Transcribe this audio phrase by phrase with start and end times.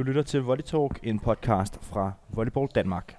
[0.00, 3.16] Du lytter til Volley Talk, en podcast fra Volleyball Danmark.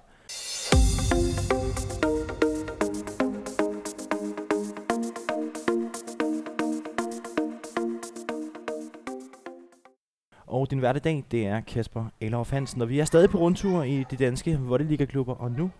[10.47, 14.03] Og din hverdag, det er Kasper Elhoff Hansen, og vi er stadig på rundtur i
[14.11, 15.71] de danske volleyliga-klubber, og nu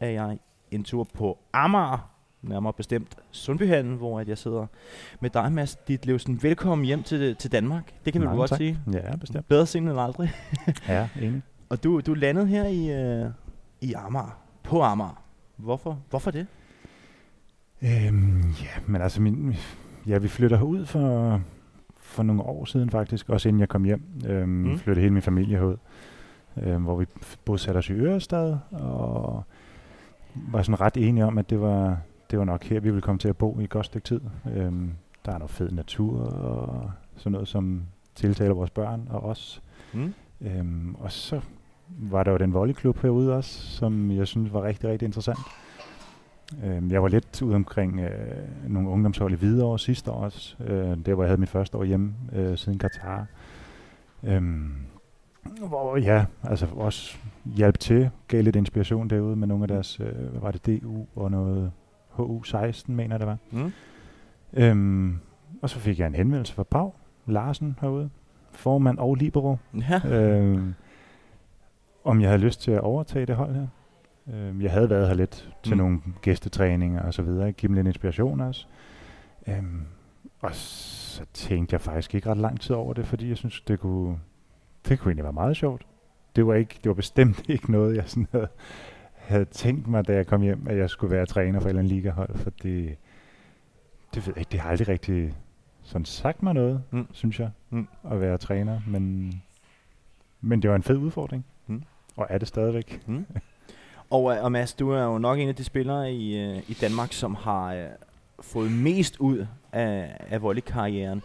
[0.00, 0.38] er jeg
[0.70, 2.17] en tur på Amager,
[2.48, 4.66] nærmere bestemt Sundbyhallen, hvor at jeg sidder
[5.20, 6.42] med dig, Mads Ditlevsen.
[6.42, 8.56] Velkommen hjem til, til Danmark, det kan vi godt tak.
[8.56, 8.78] sige.
[8.92, 9.48] Ja, bestemt.
[9.48, 10.30] Bedre sent end aldrig.
[10.88, 11.42] Ja, enig.
[11.70, 13.30] Og du, du landet her i, øh,
[13.80, 15.22] i Amager, på Amager.
[15.56, 16.46] Hvorfor, hvorfor det?
[17.82, 19.54] Øhm, ja, men altså, min,
[20.06, 21.40] ja, vi flytter herud for,
[22.00, 24.02] for nogle år siden faktisk, også inden jeg kom hjem.
[24.26, 24.78] Øhm, Mm.
[24.78, 25.76] Flyttede hele min familie herud,
[26.56, 27.06] øhm, hvor vi
[27.44, 29.44] bosatte os i Ørestad, og
[30.34, 31.98] var sådan ret enige om, at det var,
[32.30, 34.20] det var nok her, vi ville komme til at bo i et godt stykke tid.
[34.54, 34.92] Øhm,
[35.24, 37.82] der er noget fed natur og sådan noget, som
[38.14, 39.62] tiltaler vores børn og os.
[39.94, 40.14] Mm?
[40.40, 41.40] Øhm, og så
[41.88, 45.38] var der jo den volleyklub herude også, som jeg synes var rigtig, rigtig interessant.
[46.64, 51.06] Øhm, jeg var lidt ude omkring øh, nogle ungdomshold i Hvidovre sidste år også, øh,
[51.06, 53.26] der hvor jeg havde mit første år hjemme øh, siden Katar.
[54.22, 54.72] Øhm,
[55.68, 60.30] hvor ja, altså også hjalp til, gav lidt inspiration derude med nogle af deres, øh,
[60.30, 61.72] hvad var det, DU og noget
[62.18, 63.36] HU16, mener det var.
[63.50, 63.72] Mm?
[64.52, 65.18] Øhm,
[65.62, 66.92] og så fik jeg en henvendelse fra Pau
[67.26, 68.10] Larsen herude,
[68.52, 69.56] formand og libero,
[69.90, 70.00] Ja.
[70.08, 70.62] øh,
[72.04, 73.66] om jeg havde lyst til at overtage det hold her.
[74.34, 75.78] Øh, jeg havde været her lidt til Mm.
[75.78, 78.66] nogle gæstetræninger og så videre, give dem lidt inspiration også.
[79.46, 79.62] Øh,
[80.40, 83.80] og så tænkte jeg faktisk ikke ret lang tid over det, fordi jeg synes, det
[83.80, 84.18] kunne,
[84.88, 85.86] det kunne egentlig være meget sjovt.
[86.36, 88.48] Det var, ikke, det var bestemt ikke noget, jeg sådan havde,
[89.28, 91.80] havde tænkt mig, da jeg kom hjem, at jeg skulle være træner for et eller
[91.82, 92.96] andet ligahold, for det,
[94.14, 95.34] det ved jeg ikke, det har aldrig rigtig
[95.82, 97.06] sådan sagt mig noget, Mm.
[97.12, 97.88] synes jeg, Mm.
[98.10, 99.32] at være træner, men,
[100.40, 101.82] men det var en fed udfordring, Mm.
[102.16, 103.00] og er det stadigvæk.
[103.06, 103.26] Mm.
[104.10, 106.76] Og, øh, og Mads, du er jo nok en af de spillere i, øh, i
[106.80, 107.86] Danmark, som har øh,
[108.40, 111.22] fået mest ud af, af volleykarrieren.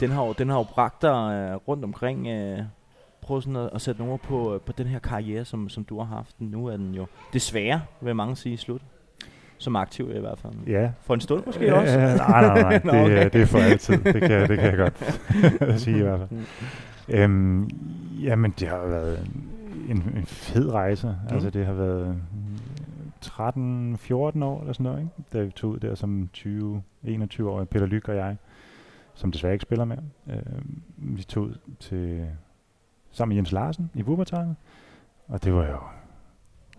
[0.00, 1.08] Den har den har jo bragt dig
[1.50, 2.26] øh, rundt omkring.
[2.26, 2.58] Øh,
[3.26, 5.98] prøv sådan at, at sætte nogle på, øh, på den her karriere, som, som du
[5.98, 6.36] har haft.
[6.38, 8.82] Nu er den jo desværre, vil mange sige, slut.
[9.58, 10.52] Som aktiv i hvert fald.
[10.66, 10.90] Ja.
[11.00, 11.98] For en stund måske også.
[11.98, 13.16] Ja, nej, nej, nej, Nå, det, okay.
[13.16, 13.30] okay.
[13.32, 16.40] det er for altid, det kan, det kan jeg godt sige i hvert fald.
[17.08, 17.70] Øhm,
[18.22, 19.28] jamen, det har været
[19.88, 21.06] en, en fed rejse.
[21.06, 21.34] Mm.
[21.34, 22.16] Altså, det har været
[23.24, 25.12] 13-14 år eller sådan noget, ikke?
[25.32, 28.36] da vi tog ud der som 20-21 år, Peter Lyk og jeg,
[29.14, 30.02] som desværre ikke spiller mere.
[30.30, 32.26] Øhm, vi tog ud til,
[33.16, 34.54] sammen med Jens Larsen i Wuppertal,
[35.28, 35.78] og det var jo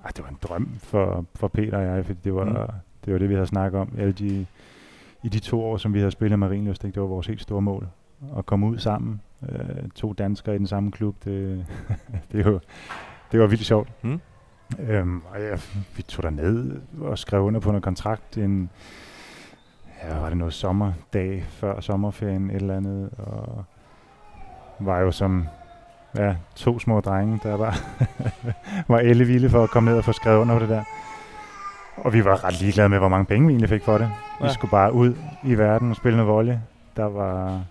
[0.03, 2.55] ah, det var en drøm for, for Peter og jeg, fordi det var, Mm.
[3.05, 3.87] det var det, vi havde snakket om
[4.19, 4.45] de,
[5.23, 6.83] i de to år, som vi havde spillet Marienlyst.
[6.83, 6.95] ikke?
[6.95, 7.87] Det var vores helt store mål
[8.37, 9.21] at komme ud sammen.
[9.49, 11.65] Øh, to danskere i den samme klub, det,
[12.31, 12.59] det, var,
[13.31, 13.91] det var vildt sjovt.
[14.03, 14.19] Mm.
[14.79, 15.55] Øhm, og ja,
[15.97, 18.69] vi tog der ned og skrev under på noget kontrakt en,
[20.03, 23.63] ja, var det noget sommerdag før sommerferien, et eller andet, og
[24.79, 25.47] var jo som
[26.15, 27.79] ja, to små drenge, der var,
[28.93, 30.83] var ellevilde for at komme ned og få skrevet under på det der.
[31.97, 34.11] Og vi var ret ligeglade med, hvor mange penge vi egentlig fik for det.
[34.41, 34.53] Vi Ja.
[34.53, 35.13] skulle bare ud
[35.43, 36.55] i verden og spille noget volley.
[36.97, 37.61] Der var,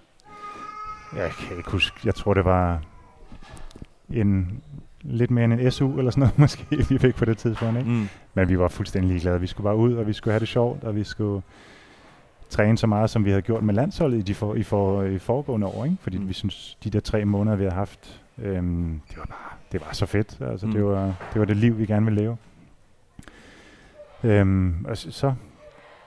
[1.17, 2.81] jeg kan ikke huske, jeg tror det var
[4.11, 4.63] en
[5.03, 7.79] lidt mere end en SU eller sådan noget måske, vi fik på det tidspunkt.
[7.79, 7.91] Ikke?
[7.91, 8.09] Mm.
[8.35, 9.41] Men vi var fuldstændig ligeglade.
[9.41, 11.43] Vi skulle bare ud, og vi skulle have det sjovt, og vi skulle
[12.51, 15.19] træne så meget, som vi havde gjort med landsholdet i, de for, i, for, i
[15.19, 15.85] foregående år.
[15.85, 15.97] Ikke?
[16.01, 16.29] Fordi mm.
[16.29, 19.93] vi synes, de der tre måneder, vi har haft, øhm, det var bare det var
[19.93, 20.39] så fedt.
[20.41, 20.73] Altså, Mm.
[20.73, 22.37] det, var, det var det liv, vi gerne ville leve.
[24.25, 25.35] Øhm, og så, så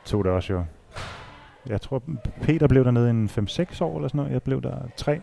[0.06, 0.64] tog det også jo...
[1.68, 2.04] Jeg tror,
[2.42, 4.32] Peter blev dernede en 5-6 år eller sådan noget.
[4.32, 5.22] Jeg blev der 3.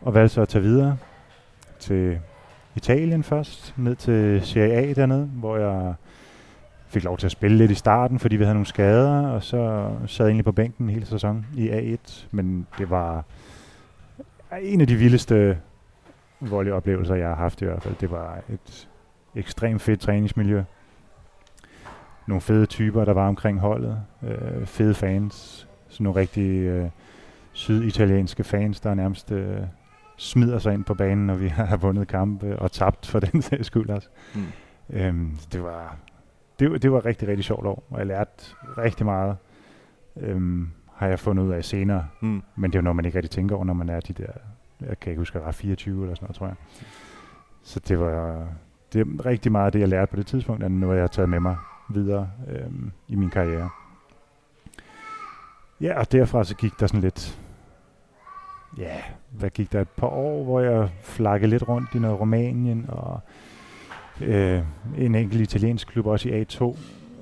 [0.00, 0.96] Og valgte så at tage videre
[1.78, 2.18] til
[2.76, 5.94] Italien først, ned til Serie A dernede, hvor jeg
[6.88, 9.90] fik lov til at spille lidt i starten, fordi vi havde nogle skader, og så
[10.06, 13.24] sad jeg egentlig på bænken hele sæsonen i A1, men det var
[14.62, 15.58] en af de vildeste
[16.40, 17.94] volleyoplevelser, jeg har haft i hvert fald.
[18.00, 18.88] Det var et
[19.34, 20.62] ekstremt fedt træningsmiljø.
[22.26, 24.02] Nogle fede typer, der var omkring holdet.
[24.22, 25.68] Øh, fede fans.
[25.88, 26.90] Sådan nogle rigtig øh,
[27.52, 29.60] syditalienske fans, der nærmest øh,
[30.16, 33.66] smider sig ind på banen, når vi har vundet kampe og tabt for den sags
[33.66, 34.08] skyld også.
[34.34, 34.42] Mm.
[34.90, 35.96] Øhm, det var
[36.58, 38.30] det, var- det var rigtig, rigtig sjovt år, og jeg lærte
[38.78, 39.36] rigtig meget.
[40.16, 42.42] Øhm, har jeg fundet ud af senere, Mm.
[42.56, 44.32] men det er jo noget, man ikke rigtig tænker over, når man er de der,
[44.80, 46.56] jeg kan ikke huske, jeg var 24 eller sådan noget, tror jeg.
[47.62, 48.48] Så det var
[48.92, 51.08] det er rigtig meget af det, jeg lærte på det tidspunkt, er noget, jeg har
[51.08, 51.56] taget med mig
[51.90, 53.70] videre øhm, i min karriere.
[55.80, 57.40] Ja, og derfra så gik der sådan lidt,
[58.78, 58.96] ja,
[59.30, 63.20] hvad gik der et par år, hvor jeg flakkede lidt rundt i noget Rumænien, og
[64.20, 64.62] øh,
[64.98, 66.76] en enkelt italiensk klub også i A2,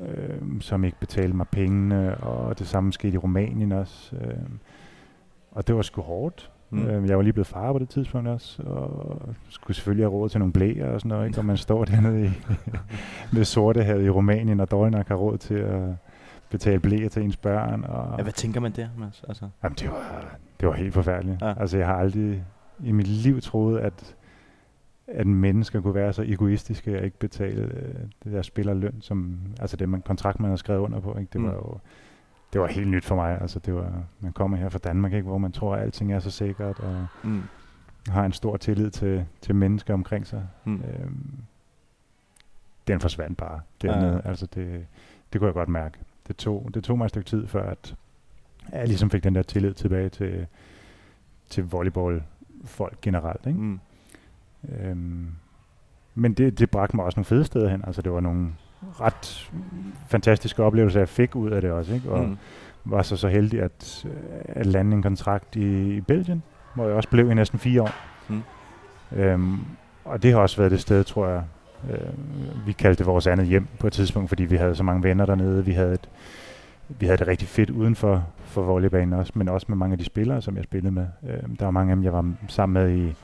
[0.06, 4.17] øh, som ikke betalte mig pengene, og det samme skete i Rumænien også.
[4.17, 4.37] Øh,
[5.50, 6.50] og det var sgu hårdt.
[6.71, 6.87] Mm.
[6.87, 10.29] Øh, jeg var lige blevet far på det tidspunkt også, og skulle selvfølgelig have råd
[10.29, 11.39] til nogle blæer og sådan noget, ikke?
[11.39, 12.31] og man står dernede i,
[13.33, 15.95] med sortehavet i Rumænien, og dårlig nok har råd til at
[16.51, 17.85] betale blæer til ens børn.
[17.85, 19.25] Og ja, hvad tænker man der, Mads?
[19.29, 19.49] Altså?
[19.63, 21.43] Jamen, det var, det var helt forfærdeligt.
[21.43, 21.61] Ja.
[21.61, 22.45] Altså, jeg har aldrig
[22.85, 24.17] i mit liv troet, at,
[25.07, 29.77] at mennesker kunne være så egoistiske og ikke betale øh, det der spillerløn, som, altså
[29.77, 31.19] det man, kontrakt, man har skrevet under på.
[31.19, 31.31] Ikke?
[31.33, 31.47] Det mm.
[31.47, 31.79] var jo
[32.52, 33.40] det var helt nyt for mig.
[33.40, 36.19] Altså, det var, man kommer her fra Danmark, ikke, hvor man tror, at alting er
[36.19, 37.43] så sikkert, og mm.
[38.08, 40.48] har en stor tillid til, til mennesker omkring sig.
[40.64, 40.75] Mm.
[40.75, 41.34] Øhm,
[42.87, 43.60] den forsvandt bare.
[43.82, 44.20] Dernede.
[44.25, 44.28] Ja.
[44.28, 44.87] Altså, det,
[45.32, 45.98] det kunne jeg godt mærke.
[46.28, 47.94] Det tog, det tog mig et stykke tid, før at
[48.72, 50.46] jeg ligesom fik den der tillid tilbage til,
[51.48, 53.46] til volleyball-folk generelt.
[53.46, 53.58] Ikke?
[53.58, 53.81] Mm.
[54.69, 55.32] Øhm,
[56.14, 57.84] men det, det bragte mig også nogle fede steder hen.
[57.87, 58.52] Altså, det var nogle
[59.00, 59.50] ret
[60.08, 61.94] fantastiske oplevelser, jeg fik ud af det også.
[61.94, 62.11] Ikke?
[62.11, 62.37] Og mm.
[62.84, 64.12] var så så heldig at, øh,
[64.49, 66.43] at lande en kontrakt i, i Belgien,
[66.75, 67.90] hvor jeg også blev i næsten fire år.
[68.28, 68.43] Mm.
[69.12, 69.58] Øhm,
[70.05, 71.43] og det har også været det sted, tror jeg,
[71.90, 75.02] øh, vi kaldte det vores andet hjem på et tidspunkt, fordi vi havde så mange
[75.02, 75.64] venner dernede.
[75.64, 76.08] Vi havde, et,
[76.88, 79.99] vi havde det rigtig fedt uden for, for volleybanen også, men også med mange af
[79.99, 81.06] de spillere, som jeg spillede med.
[81.29, 83.14] Øh, der var mange af dem, jeg var sammen med i,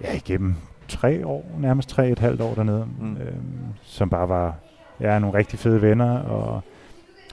[0.00, 0.54] ja, igennem
[0.88, 3.16] tre år, nærmest tre et halvt år dernede, mm.
[3.16, 4.54] øhm, som bare var
[5.00, 6.62] ja, nogle rigtig fede venner, og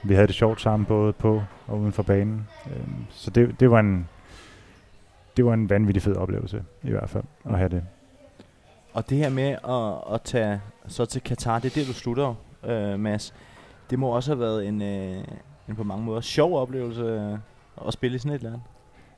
[0.04, 2.48] vi havde det sjovt sammen både på og uden for banen.
[2.66, 4.08] Øhm, så det, det var en
[5.36, 7.84] det var en vanvittig fed oplevelse, i hvert fald, at have det.
[8.92, 12.34] Og det her med at, at tage så til Katar, det er det, du slutter,
[12.64, 13.34] øh, Mads.
[13.90, 15.24] Det må også have været en, øh,
[15.68, 17.38] en på mange måder sjov oplevelse øh,
[17.86, 18.60] at spille i sådan et land.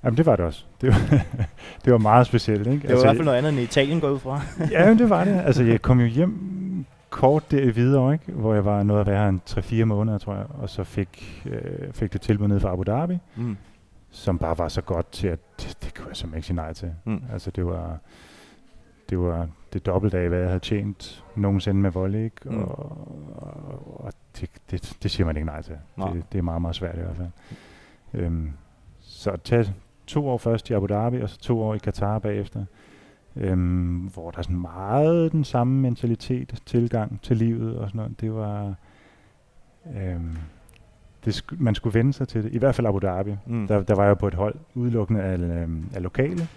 [0.05, 0.65] Jamen det var det også.
[0.81, 1.25] Det var,
[1.85, 2.67] det var meget specielt.
[2.67, 2.71] Ikke?
[2.73, 4.41] Det var altså, i hvert fald noget andet end Italien går ud fra.
[4.71, 5.43] ja, men det var det.
[5.45, 8.33] Altså jeg kom jo hjem kort der i videre, ikke?
[8.33, 11.93] hvor jeg var noget at være en 3-4 måneder, tror jeg, og så fik, øh,
[11.93, 13.57] fik det tilbud ned fra Abu Dhabi, mm.
[14.11, 16.73] som bare var så godt til, at det, det kunne jeg simpelthen ikke sige nej
[16.73, 16.93] til.
[17.05, 17.23] Mm.
[17.33, 17.99] Altså det var,
[19.11, 22.37] det var det dobbelte af, hvad jeg havde tjent nogensinde med volley, ikke?
[22.45, 22.63] Mm.
[22.63, 22.79] Og,
[23.37, 25.77] og, og det, det, det siger man ikke nej til.
[25.97, 27.29] Det, det er meget, meget svært i hvert fald.
[28.15, 28.53] Øhm,
[29.01, 29.75] så at tage,
[30.09, 32.65] to år først i Abu Dhabi, og så to år i Katar bagefter,
[33.37, 38.21] øhm, hvor der er sådan meget den samme mentalitet, tilgang til livet og sådan noget.
[38.21, 38.75] Det var...
[39.97, 40.37] Øhm,
[41.25, 42.53] det sk- man skulle vende sig til det.
[42.53, 43.37] I hvert fald Abu Dhabi.
[43.47, 43.67] Mm.
[43.67, 46.49] Der, der var jeg på et hold udelukkende af, øhm, af lokale.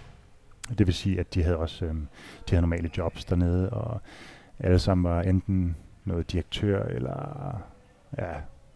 [0.78, 2.06] Det vil sige, at de havde også øhm,
[2.48, 4.00] de havde normale jobs dernede, og
[4.58, 7.56] alle sammen var enten noget direktør, eller
[8.18, 8.32] ja,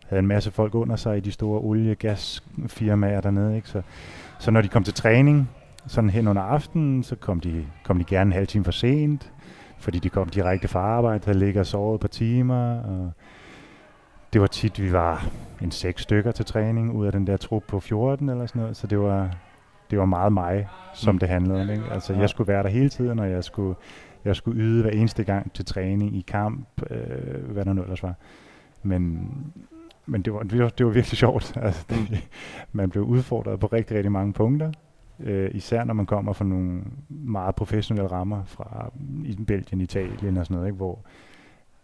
[0.09, 3.57] havde en masse folk under sig i de store olie-gasfirmaer dernede.
[3.57, 3.69] Ikke?
[3.69, 3.83] Så
[4.39, 5.51] så når de kom til træning,
[5.87, 9.33] sådan hen under aftenen, så kom de, kom de gerne en halv time for sent,
[9.79, 12.81] fordi de kom direkte fra arbejde, der ligger og sovet på timer.
[12.81, 13.13] Og
[14.33, 15.29] det var tit, vi var
[15.63, 18.77] en seks stykker til træning ud af den der trup på 14 eller sådan noget,
[18.77, 19.31] så det var,
[19.91, 21.19] det var meget mig, som mm.
[21.19, 21.71] det handlede om.
[21.71, 21.85] Ikke?
[21.91, 23.75] Altså, jeg skulle være der hele tiden, og jeg skulle,
[24.25, 28.03] jeg skulle yde hver eneste gang til træning, i kamp, øh, hvad der nu ellers
[28.03, 28.15] var.
[28.83, 29.29] Men
[30.07, 31.57] men det var, det var, virkelig sjovt.
[31.63, 32.29] Altså, det,
[32.73, 34.73] man blev udfordret på rigtig, rigtig mange punkter.
[35.21, 38.93] Øh, især når man kommer fra nogle meget professionelle rammer fra
[39.25, 40.77] i Belgien, Italien og sådan noget, ikke?
[40.77, 40.99] hvor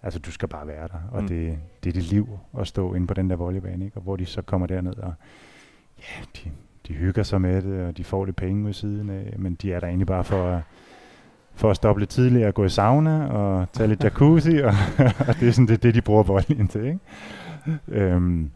[0.03, 1.09] altså, du skal bare være der.
[1.11, 1.29] Og mm.
[1.29, 3.85] det, det er dit liv at stå inde på den der volleybane.
[3.85, 3.97] Ikke?
[3.97, 5.15] Og hvor de så kommer derned og
[5.99, 6.51] ja, de,
[6.89, 9.73] de hygger sig med det, og de får lidt penge ved siden af, men de
[9.73, 10.63] er der egentlig bare for at
[11.55, 14.75] for at stoppe lidt tidligere og gå i sauna og tage lidt jacuzzi, og,
[15.29, 16.85] og det er sådan det, det de bruger volleyen til.
[16.85, 16.99] Ikke?
[17.89, 18.51] Øhm,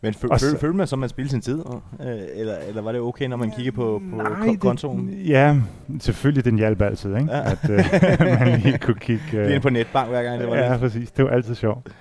[0.00, 0.30] men føl,
[0.60, 1.58] følte man så, at man spildte sin tid?
[2.00, 5.08] Øh, eller, eller var det okay, når man kiggede på, på nej, kontoen?
[5.08, 5.56] Det, ja,
[6.00, 7.32] selvfølgelig den hjalp altid, ikke?
[7.32, 7.50] Ja.
[7.50, 9.24] at øh, man lige kunne kigge...
[9.32, 10.80] Øh, lige på netbank hver gang, det var Ja, lidt.
[10.80, 11.10] præcis.
[11.10, 11.92] Det var altid sjovt.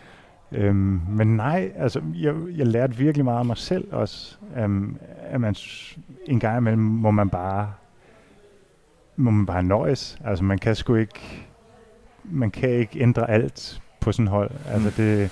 [0.52, 4.38] Øhm, men nej, altså, jeg, jeg lærte virkelig meget af mig selv også.
[4.64, 4.98] Um,
[5.30, 5.56] at man
[6.26, 7.72] en gang imellem må man bare
[9.16, 10.18] må man bare nøjes.
[10.26, 11.48] Altså, man kan sgu ikke
[12.24, 14.52] man kan ikke ændre alt på sådan hold.
[14.70, 14.94] Altså, mm.
[14.98, 15.32] det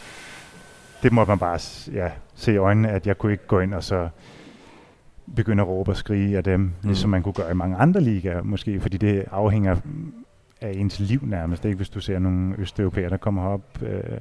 [1.05, 1.59] det må man bare
[1.93, 4.09] ja, se i øjnene, at jeg kunne ikke gå ind og så
[5.35, 6.74] begynde at råbe og skrige af dem, mm.
[6.83, 9.75] ligesom man kunne gøre i mange andre ligaer måske, fordi det afhænger
[10.62, 11.77] af ens liv nærmest, ikke?
[11.77, 14.17] hvis du ser nogle østeuropæere, der kommer op, øh,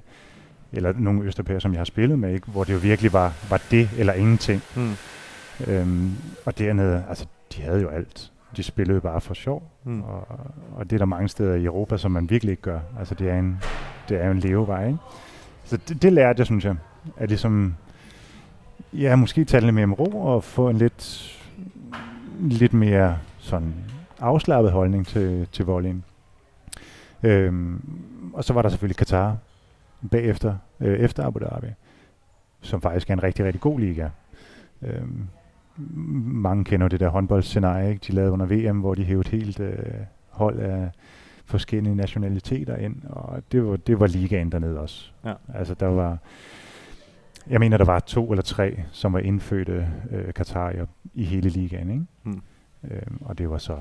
[0.73, 2.50] eller nogle østeuropæere, som jeg har spillet med, ikke?
[2.50, 4.62] hvor det jo virkelig var, var det eller ingenting.
[4.76, 4.93] Mm.
[5.67, 6.12] Øhm,
[6.47, 7.26] og dernede, altså,
[7.57, 8.33] de havde jo alt.
[8.57, 10.03] De spillede bare for sjov, mm.
[10.03, 10.26] og,
[10.76, 12.81] og det er der mange steder i Europa, som man virkelig ikke gør.
[12.99, 13.62] Altså, det er en,
[14.09, 14.99] det er en levevej, ikke?
[15.64, 16.76] Så det, det lærte jeg, synes jeg.
[17.16, 17.75] At ligesom,
[18.92, 21.30] ja, måske tage lidt mere med ro og få en lidt
[22.40, 23.75] lidt mere sådan
[24.21, 26.04] afslappet holdning til, til volleyen.
[27.23, 27.83] Øhm,
[28.33, 29.37] og så var der selvfølgelig Katar
[30.11, 31.66] bagefter, øh, efter Abu Dhabi,
[32.61, 34.09] som faktisk er en rigtig, rigtig god liga.
[34.83, 35.28] Øhm,
[36.25, 38.04] mange kender det der håndboldscenarie, ikke?
[38.06, 39.76] de lavede under VM, hvor de hævede helt øh,
[40.30, 40.90] hold af
[41.45, 45.11] forskellige nationaliteter ind, og det var, det var ligaen dernede også.
[45.25, 45.33] Ja.
[45.55, 46.19] Altså der var,
[47.51, 51.91] jeg mener der var to eller tre, som var indfødte øh, Katarier i hele ligaen,
[51.91, 52.05] ikke?
[52.23, 52.43] Mm.
[52.91, 53.77] Øhm, og det var så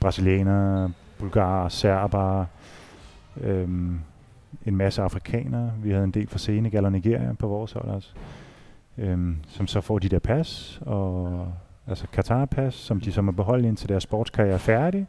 [0.00, 2.44] brasilianere, bulgarer, serber,
[3.40, 4.00] øhm,
[4.66, 5.72] en masse afrikanere.
[5.82, 8.10] Vi havde en del fra Senegal og Nigeria på vores hold også.
[8.98, 11.52] Øhm, som så får de der pas, og,
[11.86, 15.06] altså Qatar-pas, som de så må beholde indtil deres sportskarriere er færdig,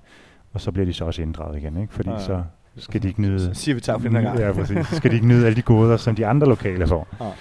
[0.56, 1.94] og så bliver de så også inddraget igen, ikke?
[1.94, 2.44] fordi Ja, så
[2.78, 3.40] skal de ikke nyde...
[3.40, 4.40] Så siger vi tak for den her gang.
[4.40, 4.88] Ja, præcis.
[4.88, 7.08] Så skal de ikke nyde alle de goder, som de andre lokale får.
[7.20, 7.32] Ja.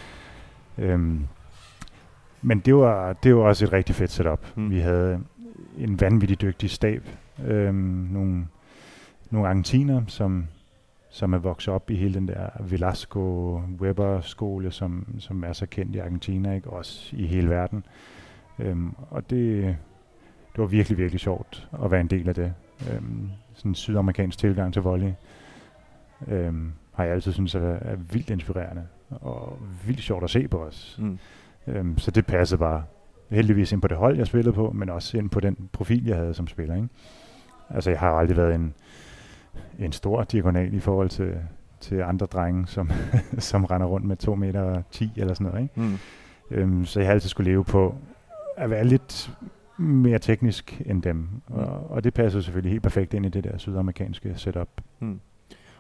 [0.85, 1.27] Øhm,
[2.43, 4.47] men det var, det var også et rigtig fedt setup.
[4.55, 4.71] Mm.
[4.71, 5.21] Vi havde
[5.79, 7.03] en vanvittig dygtig stab.
[7.47, 8.47] Øhm, nogle,
[9.31, 10.47] nogle argentiner, som,
[11.11, 15.67] som er vokset op i hele den der Velasco Weber skole, som, som er så
[15.67, 16.71] kendt i Argentina, ikke?
[16.71, 17.85] også i hele verden.
[18.59, 19.63] Øhm, og det,
[20.53, 22.53] det var virkelig, virkelig sjovt at være en del af det.
[22.93, 25.13] Øhm, sådan en sydamerikansk tilgang til volley
[26.29, 30.65] øhm, har jeg altid synes er, er vildt inspirerende og vildt sjovt at se på
[30.65, 30.97] os.
[31.03, 31.19] Mm.
[31.67, 32.83] Øhm, så det passede bare
[33.31, 36.17] heldigvis ind på det hold, jeg spillede på, men også ind på den profil, jeg
[36.17, 36.75] havde som spiller.
[36.75, 36.89] Ikke?
[37.71, 38.75] Altså, jeg har aldrig været en,
[39.79, 41.35] en stor diagonal i forhold til,
[41.81, 42.91] til andre drenge, som,
[43.39, 45.63] som render rundt med 2 meter og 10 eller sådan noget.
[45.63, 45.81] Ikke?
[45.81, 45.99] Mm.
[46.51, 47.95] Øhm, så jeg har altid skulle leve på
[48.57, 49.31] at være lidt
[49.77, 51.17] mere teknisk end dem.
[51.17, 51.55] Mm.
[51.55, 54.69] Og, og det passer selvfølgelig helt perfekt ind i det der sydamerikanske setup.
[55.01, 55.21] Mm.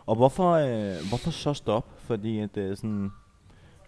[0.06, 1.86] Og hvorfor, øh, hvorfor så stop?
[1.98, 3.10] Fordi at øh, sådan,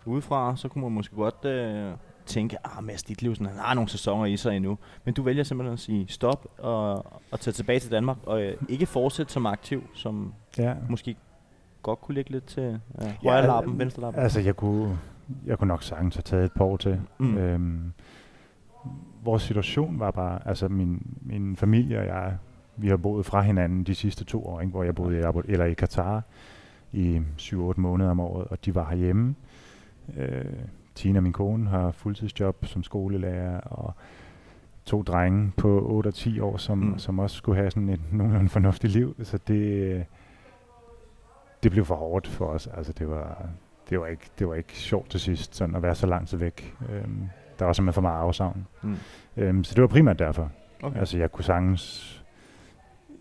[0.04, 1.92] udefra, så kunne man måske godt øh,
[2.26, 4.78] tænke, ah, Mads Ditlevsen, han har nogle sæsoner i sig endnu.
[5.04, 8.54] Men du vælger simpelthen at sige stop og, og tage tilbage til Danmark, og øh,
[8.68, 10.75] ikke fortsætte som aktiv, som Ja.
[10.88, 11.16] måske
[11.82, 14.22] godt kunne ligge lidt til øh, højre Ja, lappen, venstre lappen.
[14.22, 14.98] Altså, jeg kunne,
[15.46, 17.00] jeg kunne nok sagtens have taget et par år til.
[17.18, 17.38] Mm.
[17.38, 17.92] Øhm,
[19.25, 22.37] vores situation var bare, altså min, min familie og jeg,
[22.76, 24.70] vi har boet fra hinanden de sidste to år, ikke?
[24.70, 26.23] hvor jeg boede i, Abu, eller i Katar
[26.92, 29.35] i 7-8 måneder om året, og de var herhjemme.
[30.16, 30.44] Øh,
[30.94, 33.94] Tina, min kone, har fuldtidsjob som skolelærer, og
[34.85, 36.99] to drenge på 8 og 10 år, som, Mm.
[36.99, 39.16] som også skulle have sådan et nogenlunde fornuftigt liv.
[39.23, 40.04] Så det,
[41.62, 42.66] det blev for hårdt for os.
[42.66, 43.49] Altså, det var,
[43.90, 46.38] det var, ikke, det var ikke sjovt til sidst, sådan at være så lang tid
[46.38, 46.75] væk.
[46.92, 48.66] Øhm, der var simpelthen for meget afsavn.
[48.82, 48.96] Mm.
[49.36, 50.50] Øhm, så det var primært derfor.
[50.82, 50.98] Okay.
[50.98, 52.12] Altså, jeg kunne sagtens...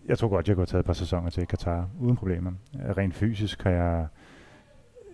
[0.06, 2.52] Jeg tror godt, jeg kunne have taget et par sæsoner til Katar uden problemer.
[2.96, 4.06] Rent fysisk har jeg...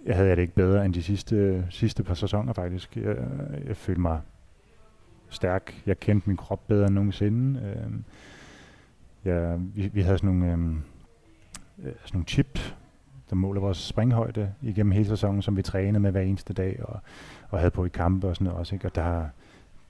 [0.06, 2.96] Jeg havde jeg det ikke bedre end de sidste, sidste par sæsoner, faktisk.
[2.96, 3.16] Jeg,
[3.66, 4.20] jeg følte mig
[5.28, 5.82] stærk.
[5.86, 7.60] Jeg kendte min krop bedre end nogensinde.
[7.60, 8.04] Øhm,
[9.24, 10.82] jeg, vi, vi havde sådan nogle, øhm,
[11.78, 12.58] øh, sådan nogle chip,
[13.30, 17.00] der måler vores springhøjde igennem hele sæsonen, som vi trænede med hver eneste dag, og,
[17.52, 18.74] og havde på i kampe og sådan noget også.
[18.74, 18.86] Ikke?
[18.88, 19.26] Og der,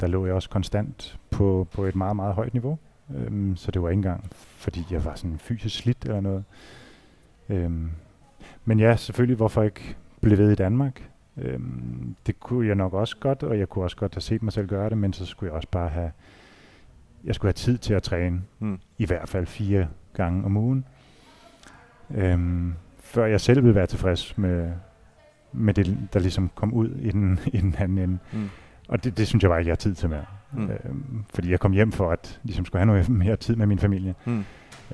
[0.00, 2.78] der lå jeg også konstant på, på et meget, meget højt niveau.
[3.16, 6.44] Øhm, så det var ikke engang, fordi jeg var sådan fysisk slidt eller noget.
[7.48, 7.90] Øhm,
[8.64, 11.08] men ja, selvfølgelig, hvorfor ikke blive ved i Danmark?
[11.36, 14.52] Øhm, det kunne jeg nok også godt, og jeg kunne også godt have set mig
[14.52, 16.12] selv gøre det, men så skulle jeg også bare have,
[17.24, 18.78] jeg skulle have tid til at træne, Mm.
[18.98, 20.84] i hvert fald fire gange om ugen.
[22.14, 24.72] Øhm, før jeg selv ville være tilfreds med,
[25.52, 28.18] med det, der ligesom kom ud i den, i den anden ende.
[28.32, 28.50] Mm.
[28.88, 30.24] Og det, det synes jeg bare ikke, jeg har tid til mere.
[30.52, 30.70] Mm.
[30.70, 33.78] Øhm, fordi jeg kom hjem for at ligesom skulle have noget mere tid med min
[33.78, 34.14] familie.
[34.24, 34.44] Mm.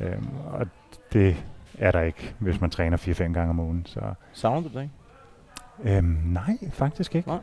[0.00, 0.66] Øhm, og
[1.12, 1.44] det
[1.78, 3.86] er der ikke, hvis man træner 4-5 gange om ugen.
[3.86, 4.00] Så,
[4.32, 5.96] Savner du det ikke?
[5.96, 7.28] øhm, nej, faktisk ikke.
[7.28, 7.38] Nej.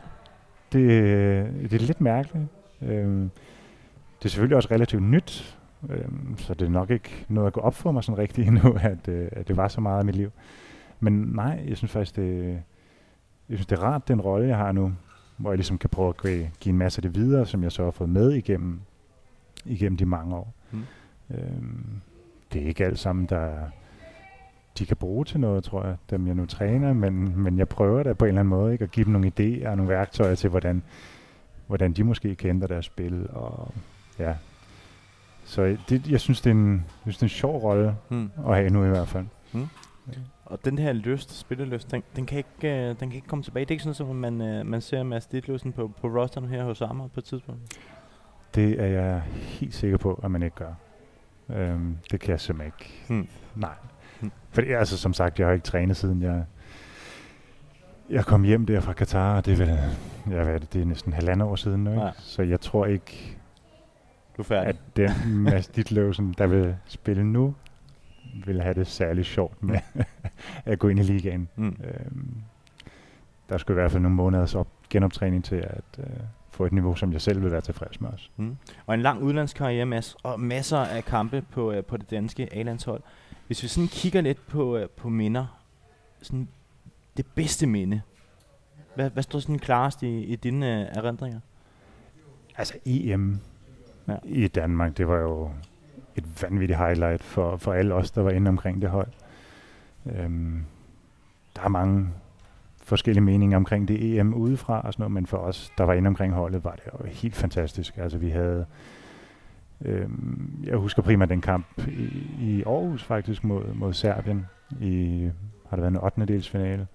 [0.72, 0.90] Det,
[1.72, 2.46] det er lidt mærkeligt.
[2.82, 3.32] Øhm,
[4.20, 5.58] det er selvfølgelig også relativt nyt,
[5.90, 8.78] øhm, så det er nok ikke noget at gå op for mig sådan rigtigt endnu,
[8.82, 10.32] at, øh, at det var så meget af mit liv.
[11.00, 12.62] Men nej, jeg synes faktisk, det,
[13.50, 14.94] jeg synes, det er rart, den rolle, jeg har nu,
[15.38, 17.84] hvor jeg ligesom kan prøve at give, en masse af det videre, som jeg så
[17.84, 18.80] har fået med igennem,
[19.66, 20.54] igennem de mange år.
[20.72, 20.84] Mm.
[21.32, 22.02] Øhm,
[22.54, 23.54] det er ikke alt sammen, der
[24.80, 28.04] de kan bruge til noget, tror jeg, dem jeg nu træner, men, men jeg prøver
[28.04, 30.36] da på en eller anden måde ikke, at give dem nogle idéer og nogle værktøjer
[30.36, 30.84] til, hvordan,
[31.68, 33.28] hvordan de måske kan ændre deres spil.
[33.34, 33.74] Og,
[34.20, 34.34] ja.
[35.46, 38.30] Så det, jeg, synes, det er en, jeg synes, det er en sjov rolle Mm.
[38.48, 39.26] at have nu i hvert fald.
[40.46, 43.66] Og den her lyst, spillelyst, den, den, kan ikke, øh, den kan ikke komme tilbage.
[43.66, 46.64] Det er ikke sådan, at man, øh, man ser Mads Ditlevsen på, på rosteren her
[46.64, 47.62] hos Amager på et tidspunkt.
[48.56, 50.74] Det er jeg helt sikker på, at man ikke gør.
[51.50, 53.04] Øhm, det kan jeg simpelthen ikke.
[53.08, 53.28] Hmm.
[53.56, 53.74] Nej.
[54.20, 54.32] Hmm.
[54.52, 56.46] Fordi altså, som sagt, jeg har ikke trænet siden jeg,
[58.10, 59.68] jeg kom hjem der fra Katar, og det er vel,
[60.36, 62.04] ja, hvad er det, det er næsten halvandet år siden nu, ikke?
[62.04, 62.12] Ja.
[62.18, 63.38] Så jeg tror ikke,
[64.38, 64.70] Du er færdig.
[64.70, 65.12] at den
[65.44, 67.56] Mads Ditlev, som der vil spille nu,
[68.46, 69.80] vil have det særligt sjovt med
[70.66, 71.48] at gå ind i ligaen.
[71.56, 71.78] Mm.
[71.84, 72.36] Øhm,
[73.50, 76.06] der skulle i hvert fald nogle måneders op, genoptræning til at øh,
[76.50, 78.30] få et niveau, som jeg selv vil være tilfreds med også.
[78.38, 78.58] Mm.
[78.86, 83.02] Og en lang udlandskarriere, Mads, og masser af kampe på, øh, på det danske A-landshold.
[83.48, 85.60] Hvis vi sådan kigger lidt på, øh, på minder,
[86.22, 86.48] sådan
[87.18, 88.02] det bedste minde,
[88.96, 91.40] hvad, hvad står sådan klarest i, i dine øh, erindringer?
[92.58, 93.40] Altså EM
[94.08, 94.16] ja.
[94.24, 95.50] i Danmark, det var jo
[96.16, 99.08] et vanvittigt highlight for, for alle os, der var inde omkring det hold.
[100.06, 100.66] Øhm,
[101.56, 102.10] der er mange
[102.84, 106.08] forskellige meninger omkring det EM udefra og sådan noget, men for os, der var inde
[106.08, 107.98] omkring holdet, var det jo helt fantastisk.
[107.98, 108.66] Altså vi havde,
[109.82, 114.46] øhm, jeg husker primært den kamp i, i Aarhus faktisk mod, mod Serbien,
[114.82, 115.30] i,
[115.70, 116.26] har det været en 8.
[116.26, 116.88] delsfinale,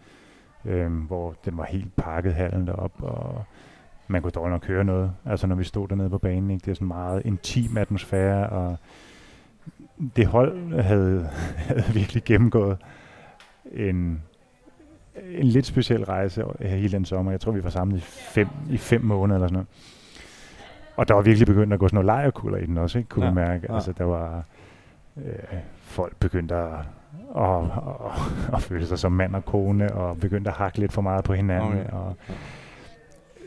[0.65, 3.45] øhm, hvor den var helt pakket hallen derop, og
[4.09, 6.51] man kunne dårligt nok høre noget, altså når vi stod dernede på banen.
[6.51, 6.65] Ikke?
[6.65, 8.77] Det er sådan en meget intim atmosfære, og
[10.17, 11.29] det hold havde,
[11.69, 12.79] havde virkelig gennemgået
[13.73, 14.23] en,
[15.31, 17.31] en lidt speciel rejse hele den sommer.
[17.31, 19.69] Jeg tror, vi var samlet i fem, i fem måneder eller sådan noget.
[20.97, 23.09] Og der var virkelig begyndt at gå sådan noget lejerkulder i den også, ikke?
[23.09, 23.67] kunne Ja, vi mærke.
[23.69, 23.75] ja.
[23.75, 24.45] Altså, der var
[25.17, 26.79] øh, folk begyndte at,
[27.37, 27.65] at, at,
[28.55, 31.33] at føle sig som mand og kone, og begyndte at hakke lidt for meget på
[31.33, 31.81] hinanden.
[31.81, 31.91] Okay.
[31.91, 32.17] Og,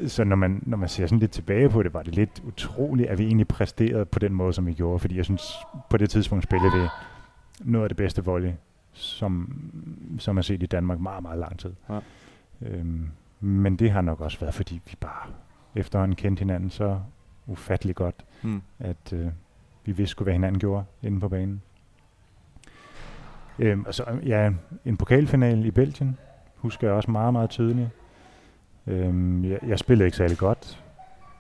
[0.08, 3.10] så når man, når man ser sådan lidt tilbage på det, var det lidt utroligt,
[3.10, 5.00] at vi egentlig præsterede på den måde, som vi gjorde.
[5.00, 5.54] Fordi jeg synes,
[5.90, 6.88] på det tidspunkt spillede vi
[7.60, 8.52] noget af det bedste volley,
[8.92, 9.62] som,
[10.20, 11.74] som er set i Danmark meget, meget lang tid.
[11.90, 12.00] Ja.
[12.62, 15.30] Øhm, men det har nok også været, fordi vi bare
[15.76, 17.00] efterhånden kendte hinanden så
[17.48, 18.62] ufattelig godt, Mm.
[18.80, 19.28] at øh,
[19.86, 21.62] vi vidste hvad hinanden gjorde inde på banen.
[23.60, 24.52] Øhm, og så, ja,
[24.86, 26.18] en pokalfinale i Belgien,
[26.56, 27.90] husker jeg også meget, meget tydeligt.
[28.88, 30.84] Øhm, jeg, jeg spillede ikke særlig godt,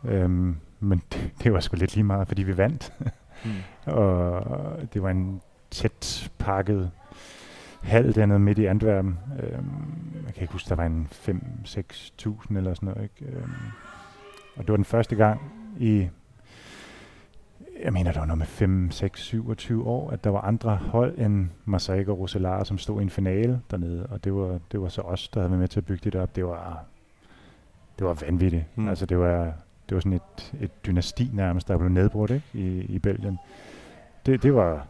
[0.05, 2.93] øhm, men det, det var sgu lidt lige meget, fordi vi vandt.
[3.45, 3.51] Mm.
[3.93, 4.43] og
[4.93, 6.91] det var en tæt pakket
[7.83, 9.19] hal dernede midt i Antwerpen.
[9.43, 13.03] Øhm, jeg kan ikke huske, der var en 5-6.000 eller sådan noget.
[13.03, 13.35] Ikke?
[13.35, 13.51] Øhm,
[14.55, 15.41] og det var den første gang
[15.79, 16.09] i,
[17.83, 21.17] jeg mener, der var noget med 5, 6, 27 år, at der var andre hold
[21.17, 24.05] end Marseille og Roselar, som stod i en finale dernede.
[24.05, 26.15] Og det var, det var så os, der havde været med til at bygge det
[26.21, 26.35] op.
[26.35, 26.85] Det var,
[27.99, 28.65] det var vanvittigt.
[28.75, 28.87] Mm.
[28.89, 29.53] Altså, det var,
[29.89, 32.45] det var sådan et, et dynasti nærmest, der blev nedbrudt ikke?
[32.53, 33.39] I, i Belgien.
[34.25, 34.87] Det, det, var,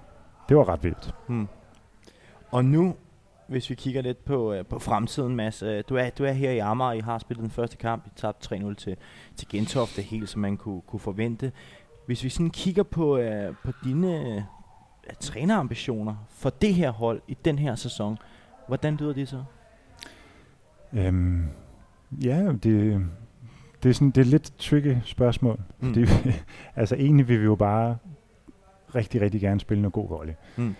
[0.49, 1.15] det var ret vildt.
[1.27, 1.47] Mm.
[2.51, 2.95] Og nu,
[3.47, 5.63] hvis vi kigger lidt på, øh, på fremtiden, Mads.
[5.63, 8.09] Øh, du, er, du er her i Amager, I har spillet den første kamp, I
[8.15, 8.97] tabte 3-0 til,
[9.35, 11.51] til Gentofte, helt som man kunne, kunne forvente.
[12.05, 14.41] Hvis vi sådan kigger på, øh, på dine øh,
[15.19, 18.17] trænerambitioner for det her hold i den her sæson,
[18.67, 19.43] hvordan lyder det så?
[20.93, 21.49] Øhm,
[22.23, 23.05] ja, det,
[23.83, 25.59] det, er sådan, det er lidt tricky spørgsmål.
[25.79, 25.87] Mm.
[25.87, 26.05] Fordi,
[26.75, 27.97] altså egentlig vil vi jo bare
[28.95, 30.33] rigtig, rigtig gerne spille noget god volley.
[30.57, 30.75] Mm.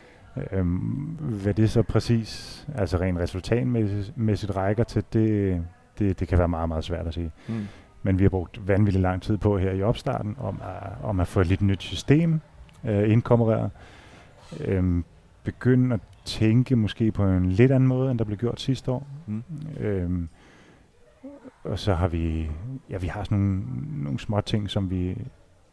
[0.52, 0.78] Øhm,
[1.20, 5.62] hvad det så præcis, altså rent resultatmæssigt rækker til, det,
[6.00, 7.32] det, det kan være meget, meget svært at sige.
[7.48, 7.68] Mm.
[8.04, 11.28] Men vi har brugt vanvittigt lang tid på her i opstarten, om at, om at
[11.28, 12.42] få et lidt nyt system
[12.84, 13.72] øh, inkorporeret.
[14.60, 15.06] Øhm,
[15.44, 19.08] begynde at tænke måske på en lidt anden måde, end der blev gjort sidste år.
[19.28, 19.44] Mm.
[19.80, 20.30] Øhm,
[21.64, 22.50] og så har vi,
[22.90, 23.64] ja, vi har sådan nogle,
[24.04, 25.18] nogle små ting, som vi,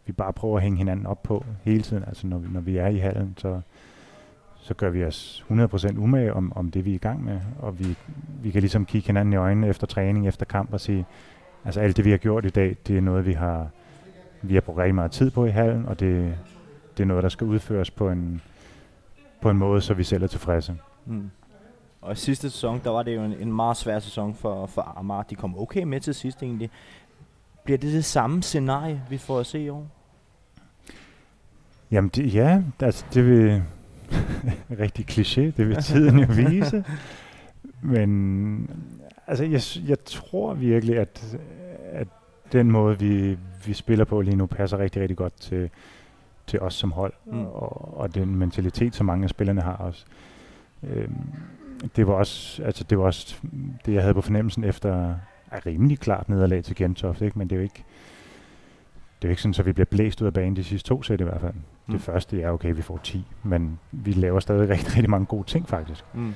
[0.07, 2.05] vi bare prøver at hænge hinanden op på hele tiden.
[2.07, 3.61] Altså når vi, når vi er i hallen, så,
[4.57, 7.41] så gør vi os 100% umage om, om det, vi er i gang med.
[7.59, 7.97] Og vi,
[8.43, 11.07] vi kan ligesom kigge hinanden i øjnene efter træning, efter kamp og sige,
[11.65, 13.69] altså alt det, vi har gjort i dag, det er noget, vi har,
[14.43, 16.39] vi har brugt rigtig meget tid på i hallen, og det,
[16.97, 18.41] det er noget, der skal udføres på en,
[19.41, 20.77] på en måde, så vi selv er tilfredse.
[21.07, 21.31] Mm.
[22.01, 25.23] Og sidste sæson, der var det jo en, en meget svær sæson for, for Amager.
[25.23, 26.71] De kom okay med til sidst egentlig.
[27.65, 29.87] Bliver det det samme scenarie, vi får at se i år?
[31.91, 33.63] Jamen det, ja, altså det vil
[34.85, 36.85] rigtig kliché, det vil tiden jo vise.
[37.83, 38.71] Men
[39.27, 41.39] altså jeg, jeg tror virkelig, at,
[41.93, 42.09] at
[42.53, 45.71] den måde, vi, vi spiller på lige nu, passer rigtig, rigtig godt til,
[46.47, 47.47] til os som hold, mm.
[47.47, 50.05] og, og den mentalitet, som mange af spillerne har også.
[50.83, 51.17] Øhm,
[51.97, 53.37] det var også, altså det var også
[53.87, 55.15] det, jeg havde på fornemmelsen efter
[55.51, 57.39] er rimelig klart nederlag til Gentofte, ikke?
[57.39, 57.85] men det er jo ikke
[59.23, 61.03] det er jo ikke sådan, at vi bliver blæst ud af banen de sidste to
[61.03, 61.53] sæt i hvert fald.
[61.53, 61.61] Mm.
[61.87, 61.93] Mm.
[61.93, 65.47] Det første er okay, vi får 10, men vi laver stadig rigtig, rigtig mange gode
[65.47, 66.05] ting faktisk.
[66.15, 66.35] Mm.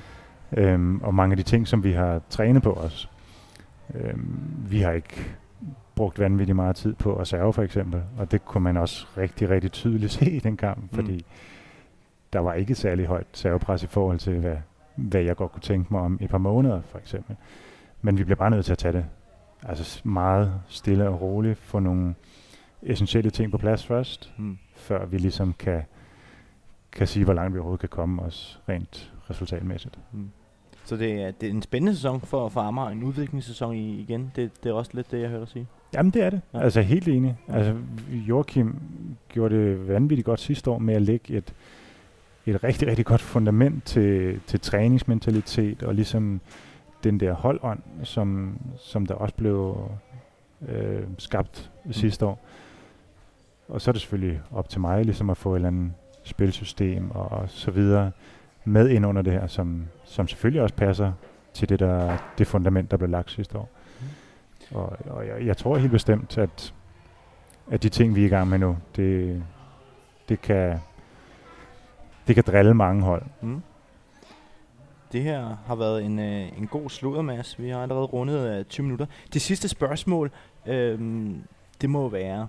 [0.57, 3.09] Øhm, og mange af de ting, som vi har trænet på os.
[3.95, 4.37] Øhm,
[4.69, 5.35] vi har ikke
[5.95, 9.49] brugt vanvittigt meget tid på at serve for eksempel, og det kunne man også rigtig,
[9.49, 10.89] rigtig tydeligt se i den kamp, Mm.
[10.89, 11.25] fordi
[12.33, 14.57] der var ikke særlig højt servepres i forhold til, hvad,
[14.95, 17.35] hvad jeg godt kunne tænke mig om et par måneder for eksempel.
[18.01, 19.05] Men vi bliver bare nødt til at tage det
[19.63, 22.15] altså meget stille og roligt, få nogle
[22.81, 24.57] essentielle ting på plads først, Mm.
[24.75, 25.81] før vi ligesom kan,
[26.91, 29.99] kan sige, hvor langt vi overhovedet kan komme, også rent resultatmæssigt.
[30.11, 30.29] Mm.
[30.85, 34.31] Så det er, det er en spændende sæson for, for Amager, en udviklingssæson i, igen.
[34.35, 35.67] Det, det er også lidt det, jeg hørte dig sige.
[35.93, 36.41] Jamen, det er det.
[36.53, 36.57] Ja.
[36.57, 36.63] Ja.
[36.63, 37.37] Altså, helt enig.
[37.47, 37.53] Ja.
[37.53, 37.75] Altså,
[38.11, 38.75] Joachim
[39.29, 41.53] gjorde det vanvittigt godt sidste år med at lægge et,
[42.45, 46.41] et rigtig, rigtig godt fundament til, til træningsmentalitet og ligesom
[47.03, 49.89] den der holdånd, som, som der også blev
[50.69, 51.93] øh, skabt mm.
[51.93, 52.45] sidste år.
[53.67, 57.11] Og så er det selvfølgelig op til mig ligesom at få et eller andet spilsystem
[57.11, 58.11] og, og så videre
[58.65, 61.13] med ind under det her, som, som selvfølgelig også passer
[61.53, 63.69] til det, der, det fundament, der blev lagt sidste år.
[64.71, 66.73] Og, og jeg, jeg tror helt bestemt, at,
[67.71, 69.43] at de ting, vi er i gang med nu, det,
[70.29, 70.79] det, kan,
[72.27, 73.23] det kan drille mange hold.
[73.41, 73.61] Mm.
[75.11, 77.59] Det her har været en, øh, en god sludermas.
[77.59, 79.05] Vi har allerede rundet øh, 20 minutter.
[79.33, 80.31] Det sidste spørgsmål,
[80.65, 80.99] øh,
[81.81, 82.47] det må være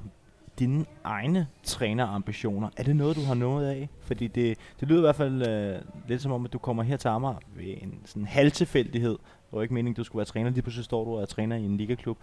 [0.59, 2.69] dine egne trænerambitioner.
[2.77, 3.89] Er det noget, du har nået af?
[4.01, 6.97] Fordi det, det lyder i hvert fald øh, lidt som om, at du kommer her
[6.97, 9.11] til Amager ved en sådan halvtilfældighed.
[9.11, 10.51] Det var ikke meningen, at du skulle være træner.
[10.51, 12.19] Lige pludselig står du og er træner i en ligaklub.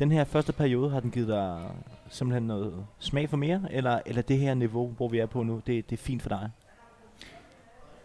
[0.00, 1.70] Den her første periode, har den givet dig
[2.08, 3.62] simpelthen noget smag for mere?
[3.70, 6.28] Eller, eller det her niveau, hvor vi er på nu, det, det er fint for
[6.28, 6.50] dig?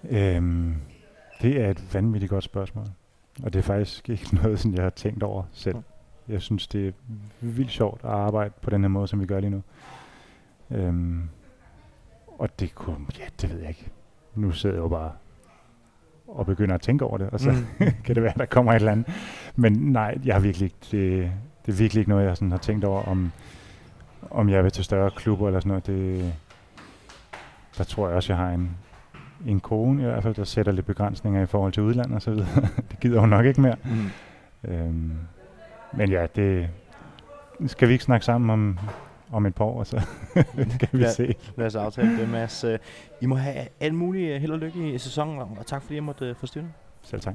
[0.10, 0.75] Øhm,
[1.41, 2.86] det er et vanvittigt godt spørgsmål.
[3.43, 5.75] Og det er faktisk ikke noget, som jeg har tænkt over selv.
[6.27, 6.91] Jeg synes, det er
[7.41, 9.63] vildt sjovt at arbejde på den her måde, som vi gør lige nu.
[10.71, 11.29] Øhm,
[12.38, 13.91] og det kunne, ja, det ved jeg ikke.
[14.36, 15.12] Nu sidder jeg jo bare
[16.27, 17.86] og begynder at tænke over det, og så Mm.
[18.05, 19.08] kan det være, der kommer et eller andet.
[19.55, 21.31] Men nej, jeg har virkelig ikke, det,
[21.65, 23.32] det er virkelig ikke noget, jeg sådan har tænkt over, om,
[24.32, 25.88] om jeg vil til større klubber eller sådan noget.
[25.88, 26.34] Det,
[27.78, 28.78] der tror jeg også, jeg har en,
[29.47, 32.32] en kone i hvert fald, der sætter lidt begrænsninger i forhold til udlandet og så
[32.32, 32.47] videre.
[32.91, 33.75] det gider hun nok ikke mere.
[33.84, 34.10] Mm.
[34.71, 35.12] Øhm,
[35.93, 36.69] men ja, det
[37.67, 38.80] skal vi ikke snakke sammen om,
[39.32, 40.01] om et par år, så
[40.80, 41.12] kan vi Ja.
[41.12, 41.36] se.
[41.58, 42.63] Lad os aftale det, Mads.
[42.63, 42.80] Øh,
[43.21, 46.25] I må have alt muligt held og lykke i sæsonen, og tak fordi jeg måtte
[46.25, 46.65] øh, forstyrre.
[47.04, 47.34] Selv tak.